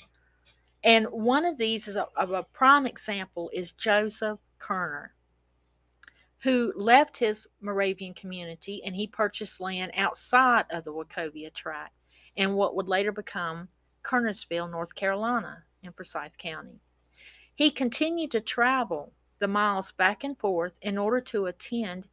And 0.84 1.08
one 1.08 1.46
of 1.46 1.58
these 1.58 1.88
is 1.88 1.96
a, 1.96 2.08
of 2.16 2.32
a 2.32 2.44
prime 2.44 2.86
example 2.86 3.50
is 3.54 3.72
Joseph 3.72 4.40
Kerner, 4.60 5.14
who 6.40 6.74
left 6.76 7.18
his 7.18 7.48
Moravian 7.60 8.14
community 8.14 8.84
and 8.86 8.96
he 8.96 9.08
purchased 9.08 9.60
land 9.60 9.92
outside 9.96 10.66
of 10.70 10.84
the 10.84 10.94
Wachovia 10.94 11.52
tract 11.54 11.94
in 12.36 12.54
what 12.54 12.76
would 12.76 12.88
later 12.88 13.12
become 13.12 13.70
Kernersville, 14.04 14.70
North 14.70 14.94
Carolina, 14.94 15.64
in 15.82 15.92
Forsyth 15.92 16.38
County. 16.38 16.80
He 17.56 17.72
continued 17.72 18.32
to 18.32 18.42
travel 18.42 19.14
the 19.40 19.48
miles 19.48 19.92
back 19.92 20.24
and 20.24 20.38
forth 20.38 20.74
in 20.82 20.98
order 20.98 21.22
to 21.22 21.46
attend 21.46 22.08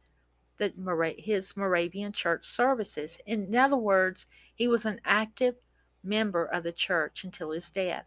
the, 0.57 0.73
his 1.17 1.55
Moravian 1.55 2.11
church 2.11 2.45
services. 2.45 3.17
In 3.25 3.55
other 3.55 3.77
words, 3.77 4.25
he 4.55 4.67
was 4.67 4.85
an 4.85 5.01
active 5.05 5.55
member 6.03 6.45
of 6.45 6.63
the 6.63 6.71
church 6.71 7.23
until 7.23 7.51
his 7.51 7.71
death. 7.71 8.05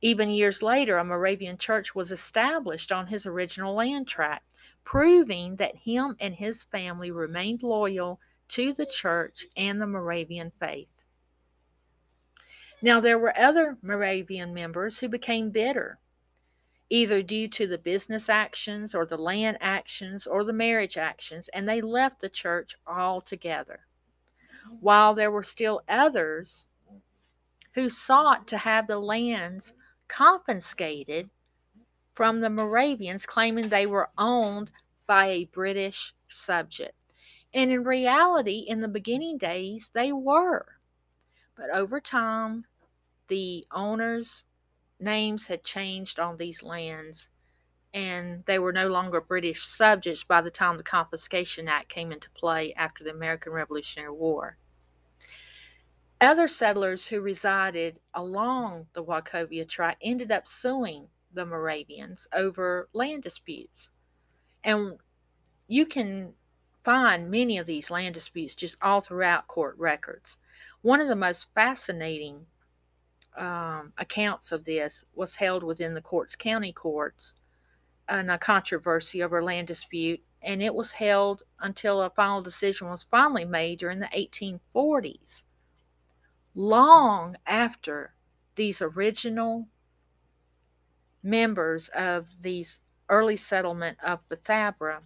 Even 0.00 0.30
years 0.30 0.62
later, 0.62 0.98
a 0.98 1.04
Moravian 1.04 1.58
church 1.58 1.94
was 1.94 2.10
established 2.10 2.90
on 2.90 3.06
his 3.06 3.24
original 3.24 3.74
land 3.74 4.08
tract, 4.08 4.44
proving 4.84 5.56
that 5.56 5.76
him 5.76 6.16
and 6.18 6.34
his 6.34 6.64
family 6.64 7.10
remained 7.10 7.62
loyal 7.62 8.18
to 8.48 8.72
the 8.72 8.86
church 8.86 9.46
and 9.56 9.80
the 9.80 9.86
Moravian 9.86 10.52
faith. 10.58 10.88
Now, 12.82 12.98
there 12.98 13.18
were 13.18 13.38
other 13.38 13.78
Moravian 13.80 14.52
members 14.52 14.98
who 14.98 15.08
became 15.08 15.50
bitter 15.50 16.00
either 16.92 17.22
due 17.22 17.48
to 17.48 17.66
the 17.66 17.78
business 17.78 18.28
actions 18.28 18.94
or 18.94 19.06
the 19.06 19.16
land 19.16 19.56
actions 19.62 20.26
or 20.26 20.44
the 20.44 20.52
marriage 20.52 20.98
actions, 20.98 21.48
and 21.54 21.66
they 21.66 21.80
left 21.80 22.20
the 22.20 22.28
church 22.28 22.76
altogether. 22.86 23.86
While 24.80 25.14
there 25.14 25.30
were 25.30 25.42
still 25.42 25.82
others 25.88 26.66
who 27.74 27.88
sought 27.88 28.46
to 28.48 28.58
have 28.58 28.86
the 28.86 28.98
lands 28.98 29.74
confiscated 30.08 31.30
from 32.14 32.40
the 32.40 32.50
Moravians, 32.50 33.26
claiming 33.26 33.68
they 33.68 33.86
were 33.86 34.10
owned 34.18 34.70
by 35.06 35.26
a 35.26 35.46
British 35.46 36.14
subject. 36.28 36.94
And 37.54 37.70
in 37.70 37.84
reality, 37.84 38.64
in 38.68 38.80
the 38.80 38.88
beginning 38.88 39.38
days, 39.38 39.90
they 39.92 40.12
were. 40.12 40.66
But 41.56 41.70
over 41.70 42.00
time, 42.00 42.66
the 43.28 43.66
owners 43.72 44.44
names 45.00 45.46
had 45.46 45.64
changed 45.64 46.18
on 46.18 46.36
these 46.36 46.62
lands 46.62 47.28
and 47.94 48.44
they 48.46 48.58
were 48.58 48.72
no 48.72 48.88
longer 48.88 49.20
British 49.20 49.62
subjects 49.62 50.24
by 50.24 50.40
the 50.40 50.50
time 50.50 50.76
the 50.76 50.82
Confiscation 50.82 51.68
Act 51.68 51.88
came 51.88 52.10
into 52.10 52.30
play 52.30 52.72
after 52.74 53.04
the 53.04 53.10
American 53.10 53.52
Revolutionary 53.52 54.12
War. 54.12 54.56
Other 56.20 56.48
settlers 56.48 57.08
who 57.08 57.20
resided 57.20 57.98
along 58.14 58.86
the 58.92 59.04
Wachovia 59.04 59.68
Tract 59.68 59.98
ended 60.02 60.30
up 60.30 60.46
suing 60.46 61.08
the 61.34 61.44
Moravians 61.44 62.26
over 62.32 62.88
land 62.92 63.24
disputes. 63.24 63.88
And 64.64 64.98
you 65.66 65.84
can 65.84 66.34
find 66.84 67.30
many 67.30 67.58
of 67.58 67.66
these 67.66 67.90
land 67.90 68.14
disputes 68.14 68.54
just 68.54 68.76
all 68.80 69.00
throughout 69.00 69.48
court 69.48 69.76
records. 69.78 70.38
One 70.82 71.00
of 71.00 71.08
the 71.08 71.16
most 71.16 71.48
fascinating 71.54 72.46
um, 73.36 73.92
accounts 73.98 74.52
of 74.52 74.64
this 74.64 75.04
was 75.14 75.36
held 75.36 75.62
within 75.62 75.94
the 75.94 76.00
Quartz 76.00 76.36
County 76.36 76.72
courts 76.72 77.34
in 78.20 78.30
a 78.30 78.38
controversy 78.38 79.22
over 79.22 79.42
land 79.42 79.68
dispute, 79.68 80.22
and 80.42 80.62
it 80.62 80.74
was 80.74 80.92
held 80.92 81.42
until 81.60 82.02
a 82.02 82.10
final 82.10 82.42
decision 82.42 82.88
was 82.88 83.04
finally 83.04 83.44
made 83.44 83.78
during 83.78 84.00
the 84.00 84.06
1840s, 84.06 85.44
long 86.54 87.36
after 87.46 88.14
these 88.54 88.82
original 88.82 89.68
members 91.22 91.88
of 91.90 92.28
these 92.42 92.80
early 93.08 93.36
settlement 93.36 93.96
of 94.04 94.28
Bethabara, 94.28 95.02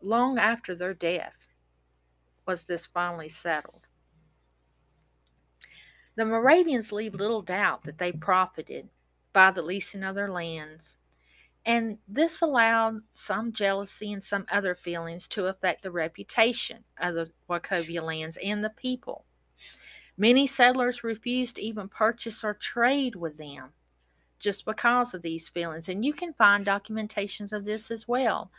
long 0.00 0.38
after 0.38 0.74
their 0.74 0.94
death, 0.94 1.48
was 2.46 2.64
this 2.64 2.86
finally 2.86 3.28
settled. 3.28 3.88
The 6.16 6.24
Moravians 6.24 6.92
leave 6.92 7.14
little 7.14 7.42
doubt 7.42 7.84
that 7.84 7.98
they 7.98 8.12
profited 8.12 8.88
by 9.32 9.50
the 9.50 9.62
leasing 9.62 10.04
of 10.04 10.14
their 10.14 10.30
lands 10.30 10.96
and 11.66 11.98
this 12.06 12.42
allowed 12.42 13.02
some 13.14 13.52
jealousy 13.52 14.12
and 14.12 14.22
some 14.22 14.46
other 14.50 14.74
feelings 14.74 15.26
to 15.28 15.46
affect 15.46 15.82
the 15.82 15.90
reputation 15.90 16.84
of 16.98 17.14
the 17.14 17.30
Wachovia 17.48 18.02
lands 18.02 18.36
and 18.42 18.62
the 18.62 18.70
people. 18.70 19.24
Many 20.16 20.46
settlers 20.46 21.02
refused 21.02 21.56
to 21.56 21.62
even 21.62 21.88
purchase 21.88 22.44
or 22.44 22.54
trade 22.54 23.16
with 23.16 23.38
them 23.38 23.72
just 24.38 24.66
because 24.66 25.14
of 25.14 25.22
these 25.22 25.48
feelings. 25.48 25.88
And 25.88 26.04
you 26.04 26.12
can 26.12 26.34
find 26.34 26.66
documentations 26.66 27.52
of 27.52 27.64
this 27.64 27.90
as 27.90 28.06
well 28.06 28.50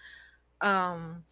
um, 0.60 1.24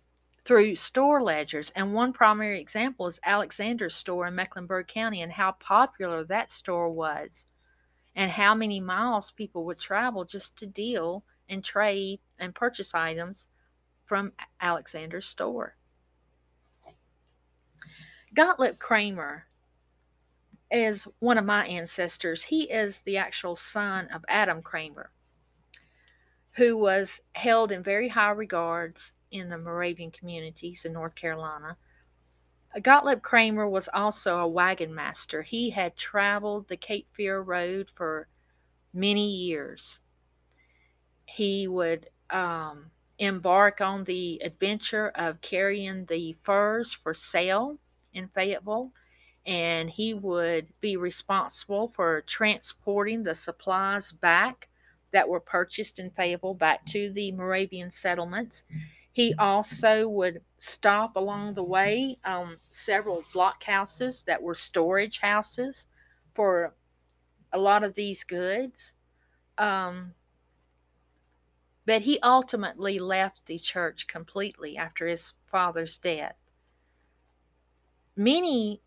through 0.46 0.76
store 0.76 1.24
ledgers. 1.24 1.72
And 1.76 1.94
one 1.94 2.14
primary 2.14 2.62
example 2.62 3.08
is 3.08 3.20
Alexander's 3.26 3.96
store 3.96 4.28
in 4.28 4.36
Mecklenburg 4.36 4.88
County 4.88 5.24
and 5.24 5.32
how 5.32 5.54
popular 5.54 6.24
that 6.26 6.52
store 6.52 6.92
was 6.92 7.46
and 8.16 8.30
how 8.30 8.54
many 8.54 8.80
miles 8.80 9.32
people 9.32 9.66
would 9.66 9.80
travel 9.80 10.24
just 10.24 10.56
to 10.60 10.68
deal 10.68 11.24
and 11.50 11.64
trade 11.64 12.20
and 12.40 12.56
purchase 12.56 12.94
items 12.94 13.48
from 14.06 14.34
Alexander's 14.62 15.26
store. 15.26 15.76
Gottlieb 18.34 18.80
Kramer 18.80 19.46
is 20.72 21.08
one 21.20 21.38
of 21.38 21.46
my 21.46 21.66
ancestors. 21.68 22.44
He 22.44 22.64
is 22.64 23.02
the 23.02 23.18
actual 23.18 23.56
son 23.56 24.08
of 24.08 24.26
Adam 24.28 24.62
Kramer, 24.62 25.12
who 26.52 26.78
was 26.78 27.22
held 27.36 27.72
in 27.72 27.84
very 27.84 28.10
high 28.10 28.32
regards 28.32 29.14
in 29.32 29.50
the 29.50 29.58
Moravian 29.58 30.12
communities 30.12 30.86
in 30.86 30.94
North 30.94 31.16
Carolina. 31.16 31.78
Gottlieb 32.82 33.22
Kramer 33.22 33.70
was 33.70 33.88
also 33.94 34.40
a 34.40 34.48
wagon 34.48 34.96
master. 34.96 35.44
He 35.44 35.70
had 35.70 35.96
traveled 35.96 36.68
the 36.68 36.78
Cape 36.78 37.08
Fear 37.14 37.42
Road 37.42 37.92
for 37.96 38.28
many 38.94 39.28
years 39.28 40.00
he 41.34 41.68
would 41.68 42.08
um, 42.30 42.92
embark 43.18 43.82
on 43.82 44.04
the 44.04 44.40
adventure 44.44 45.12
of 45.16 45.42
carrying 45.42 46.06
the 46.06 46.38
furs 46.44 46.94
for 46.94 47.12
sale 47.12 47.80
in 48.14 48.28
Fayetteville, 48.28 48.92
and 49.44 49.90
he 49.90 50.14
would 50.14 50.68
be 50.80 50.96
responsible 50.96 51.92
for 51.96 52.22
transporting 52.28 53.24
the 53.24 53.34
supplies 53.34 54.12
back 54.12 54.70
that 55.12 55.28
were 55.28 55.40
purchased 55.40 55.98
in 55.98 56.12
Fayetteville 56.12 56.54
back 56.54 56.86
to 56.86 57.12
the 57.14 57.32
Moravian 57.32 57.90
settlements. 57.90 58.64
He 59.12 59.34
also 59.40 60.08
would 60.10 60.42
stop 60.60 61.16
along 61.16 61.56
the 61.56 61.64
way 61.64 62.18
um, 62.26 62.58
several 62.70 63.24
blockhouses 63.34 64.24
that 64.26 64.44
were 64.44 64.54
storage 64.54 65.20
houses 65.20 65.88
for 66.36 66.76
a 67.52 67.58
lot 67.58 67.84
of 67.84 67.96
these 67.96 68.24
goods. 68.24 68.94
Um, 69.58 70.14
but 71.86 72.02
he 72.02 72.20
ultimately 72.22 73.00
left 73.00 73.46
the 73.46 73.60
church 73.60 74.08
completely 74.08 74.78
after 74.78 75.08
his 75.08 75.34
father's 75.46 75.98
death. 75.98 76.36
Many, 78.16 78.82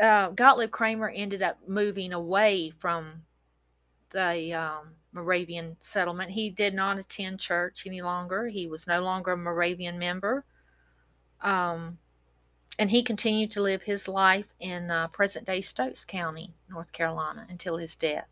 uh, 0.00 0.30
Gottlieb 0.30 0.70
Kramer 0.70 1.08
ended 1.08 1.42
up 1.42 1.58
moving 1.66 2.12
away 2.12 2.70
from 2.78 3.22
the 4.10 4.52
um, 4.54 4.94
Moravian 5.12 5.76
settlement. 5.80 6.30
He 6.30 6.50
did 6.50 6.74
not 6.74 6.98
attend 6.98 7.40
church 7.40 7.84
any 7.86 8.02
longer. 8.02 8.48
He 8.48 8.68
was 8.68 8.86
no 8.86 9.00
longer 9.00 9.32
a 9.32 9.36
Moravian 9.36 9.98
member. 9.98 10.44
Um, 11.40 11.98
and 12.78 12.90
he 12.90 13.02
continued 13.02 13.50
to 13.52 13.62
live 13.62 13.82
his 13.82 14.06
life 14.06 14.46
in 14.60 14.90
uh, 14.90 15.08
present 15.08 15.46
day 15.46 15.60
Stokes 15.60 16.04
County, 16.04 16.54
North 16.70 16.92
Carolina, 16.92 17.46
until 17.48 17.76
his 17.76 17.96
death. 17.96 18.28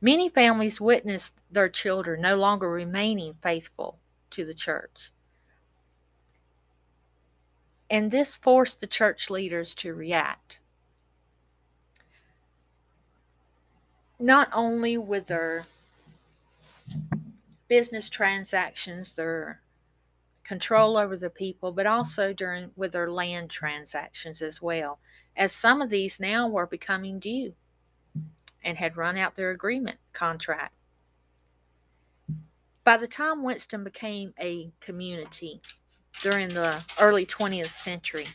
Many 0.00 0.28
families 0.28 0.80
witnessed 0.80 1.34
their 1.50 1.68
children 1.68 2.20
no 2.20 2.36
longer 2.36 2.70
remaining 2.70 3.34
faithful 3.42 3.98
to 4.30 4.44
the 4.44 4.54
church. 4.54 5.12
And 7.90 8.10
this 8.10 8.36
forced 8.36 8.80
the 8.80 8.86
church 8.86 9.28
leaders 9.28 9.74
to 9.76 9.94
react. 9.94 10.60
Not 14.20 14.48
only 14.52 14.96
with 14.98 15.26
their 15.26 15.64
business 17.66 18.08
transactions, 18.08 19.12
their 19.12 19.62
control 20.44 20.96
over 20.96 21.16
the 21.16 21.30
people, 21.30 21.72
but 21.72 21.86
also 21.86 22.32
during 22.32 22.70
with 22.76 22.92
their 22.92 23.10
land 23.10 23.50
transactions 23.50 24.42
as 24.42 24.62
well, 24.62 25.00
as 25.36 25.52
some 25.52 25.82
of 25.82 25.90
these 25.90 26.20
now 26.20 26.48
were 26.48 26.66
becoming 26.66 27.18
due 27.18 27.54
and 28.68 28.76
had 28.76 28.98
run 28.98 29.16
out 29.16 29.34
their 29.34 29.50
agreement 29.50 29.96
contract. 30.12 30.74
By 32.84 32.98
the 32.98 33.08
time 33.08 33.42
Winston 33.42 33.82
became 33.82 34.34
a 34.38 34.70
community 34.80 35.62
during 36.22 36.50
the 36.50 36.84
early 37.00 37.24
20th 37.24 37.70
century, 37.70 38.26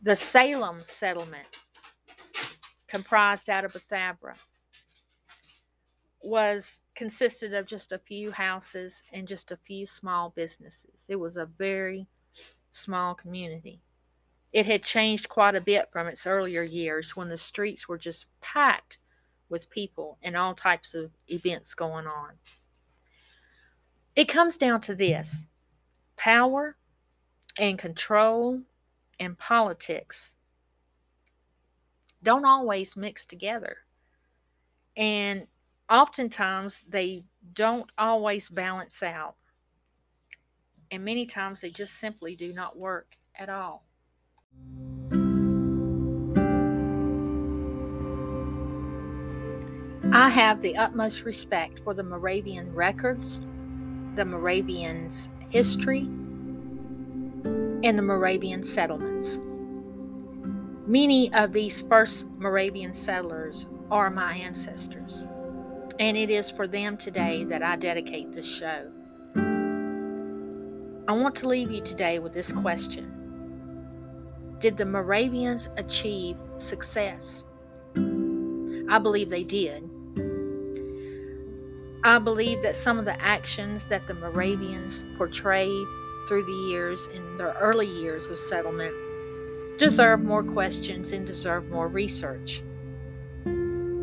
the 0.00 0.14
Salem 0.14 0.82
settlement, 0.84 1.48
comprised 2.86 3.50
out 3.50 3.64
of 3.64 3.72
Bethabara, 3.72 4.36
was 6.22 6.80
consisted 6.94 7.52
of 7.54 7.66
just 7.66 7.90
a 7.90 7.98
few 7.98 8.30
houses 8.30 9.02
and 9.12 9.26
just 9.26 9.50
a 9.50 9.56
few 9.56 9.84
small 9.84 10.30
businesses. 10.30 11.06
It 11.08 11.16
was 11.16 11.36
a 11.36 11.46
very 11.58 12.06
small 12.70 13.16
community. 13.16 13.80
It 14.52 14.66
had 14.66 14.82
changed 14.82 15.28
quite 15.28 15.54
a 15.54 15.60
bit 15.60 15.88
from 15.92 16.08
its 16.08 16.26
earlier 16.26 16.62
years 16.62 17.14
when 17.14 17.28
the 17.28 17.36
streets 17.36 17.88
were 17.88 17.98
just 17.98 18.26
packed 18.40 18.98
with 19.48 19.70
people 19.70 20.18
and 20.22 20.36
all 20.36 20.54
types 20.54 20.94
of 20.94 21.12
events 21.28 21.74
going 21.74 22.06
on. 22.06 22.38
It 24.16 24.26
comes 24.26 24.56
down 24.56 24.80
to 24.82 24.94
this 24.94 25.46
power 26.16 26.76
and 27.58 27.78
control 27.78 28.62
and 29.18 29.38
politics 29.38 30.32
don't 32.22 32.44
always 32.44 32.96
mix 32.96 33.24
together. 33.24 33.78
And 34.96 35.46
oftentimes 35.88 36.82
they 36.88 37.24
don't 37.52 37.90
always 37.96 38.48
balance 38.48 39.02
out. 39.02 39.36
And 40.90 41.04
many 41.04 41.24
times 41.24 41.60
they 41.60 41.70
just 41.70 41.94
simply 41.94 42.34
do 42.34 42.52
not 42.52 42.76
work 42.76 43.16
at 43.34 43.48
all. 43.48 43.86
I 50.12 50.28
have 50.28 50.60
the 50.60 50.76
utmost 50.76 51.22
respect 51.22 51.82
for 51.84 51.94
the 51.94 52.02
Moravian 52.02 52.74
records, 52.74 53.42
the 54.16 54.24
Moravians' 54.24 55.28
history, 55.50 56.00
and 57.84 57.96
the 57.96 58.02
Moravian 58.02 58.64
settlements. 58.64 59.38
Many 60.88 61.32
of 61.32 61.52
these 61.52 61.82
first 61.82 62.26
Moravian 62.38 62.92
settlers 62.92 63.68
are 63.92 64.10
my 64.10 64.34
ancestors, 64.34 65.28
and 66.00 66.16
it 66.16 66.28
is 66.28 66.50
for 66.50 66.66
them 66.66 66.96
today 66.96 67.44
that 67.44 67.62
I 67.62 67.76
dedicate 67.76 68.32
this 68.32 68.48
show. 68.48 68.90
I 71.06 71.12
want 71.12 71.36
to 71.36 71.46
leave 71.46 71.70
you 71.70 71.82
today 71.82 72.18
with 72.18 72.32
this 72.32 72.50
question 72.50 73.19
did 74.60 74.76
the 74.76 74.84
Moravians 74.84 75.68
achieve 75.76 76.36
success? 76.58 77.44
I 77.96 78.98
believe 78.98 79.30
they 79.30 79.44
did. 79.44 79.88
I 82.04 82.18
believe 82.18 82.62
that 82.62 82.76
some 82.76 82.98
of 82.98 83.04
the 83.04 83.20
actions 83.22 83.86
that 83.86 84.06
the 84.06 84.14
Moravians 84.14 85.04
portrayed 85.16 85.86
through 86.28 86.44
the 86.44 86.68
years 86.70 87.08
in 87.14 87.38
their 87.38 87.54
early 87.60 87.86
years 87.86 88.26
of 88.26 88.38
settlement 88.38 88.94
deserve 89.78 90.22
more 90.22 90.42
questions 90.42 91.12
and 91.12 91.26
deserve 91.26 91.68
more 91.70 91.88
research. 91.88 92.62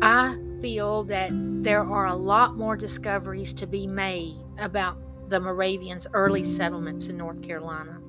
I 0.02 0.36
feel 0.60 1.04
that 1.04 1.30
there 1.62 1.84
are 1.84 2.06
a 2.06 2.14
lot 2.14 2.56
more 2.56 2.76
discoveries 2.76 3.52
to 3.54 3.66
be 3.66 3.86
made 3.86 4.36
about 4.58 4.98
the 5.28 5.38
Moravians' 5.38 6.06
early 6.14 6.42
settlements 6.42 7.06
in 7.06 7.16
North 7.16 7.42
Carolina. 7.42 8.00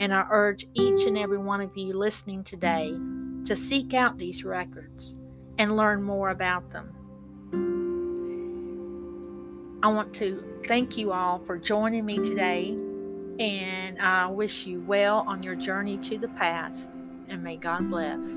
And 0.00 0.12
I 0.14 0.26
urge 0.30 0.66
each 0.74 1.06
and 1.06 1.16
every 1.16 1.38
one 1.38 1.60
of 1.60 1.76
you 1.76 1.92
listening 1.92 2.42
today 2.42 2.96
to 3.44 3.54
seek 3.54 3.94
out 3.94 4.18
these 4.18 4.44
records 4.44 5.14
and 5.58 5.76
learn 5.76 6.02
more 6.02 6.30
about 6.30 6.70
them. 6.70 6.96
I 9.82 9.88
want 9.88 10.14
to 10.14 10.42
thank 10.64 10.96
you 10.96 11.12
all 11.12 11.38
for 11.40 11.58
joining 11.58 12.04
me 12.04 12.16
today, 12.16 12.70
and 13.38 14.00
I 14.00 14.26
wish 14.26 14.66
you 14.66 14.80
well 14.80 15.24
on 15.26 15.42
your 15.42 15.54
journey 15.54 15.98
to 15.98 16.18
the 16.18 16.28
past, 16.28 16.92
and 17.28 17.42
may 17.42 17.56
God 17.56 17.88
bless. 17.90 18.34